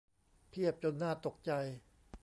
[0.49, 1.51] เพียบจนน่าตกใจ